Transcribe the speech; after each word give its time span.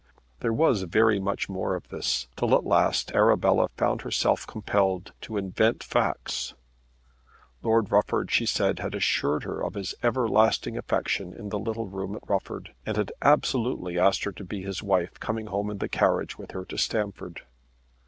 There 0.39 0.51
was 0.51 0.81
very 0.81 1.19
much 1.19 1.47
more 1.47 1.75
of 1.75 1.89
this, 1.89 2.27
till 2.35 2.55
at 2.55 2.63
last 2.65 3.11
Arabella 3.11 3.67
found 3.77 4.01
herself 4.01 4.47
compelled 4.47 5.13
to 5.21 5.37
invent 5.37 5.83
facts. 5.83 6.55
Lord 7.61 7.91
Rufford, 7.91 8.31
she 8.31 8.47
said, 8.47 8.79
had 8.79 8.95
assured 8.95 9.43
her 9.43 9.63
of 9.63 9.75
his 9.75 9.93
everlasting 10.01 10.75
affection 10.75 11.33
in 11.35 11.49
the 11.49 11.59
little 11.59 11.87
room 11.87 12.15
at 12.15 12.27
Rufford, 12.27 12.73
and 12.83 12.97
had 12.97 13.11
absolutely 13.21 13.99
asked 13.99 14.23
her 14.23 14.31
to 14.31 14.43
be 14.43 14.63
his 14.63 14.81
wife 14.81 15.19
coming 15.19 15.45
home 15.45 15.69
in 15.69 15.77
the 15.77 15.87
carriage 15.87 16.35
with 16.35 16.49
her 16.53 16.65
to 16.65 16.79
Stamford. 16.79 17.41